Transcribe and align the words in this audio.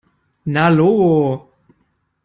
Na 0.53 0.63
logo! 0.77 1.13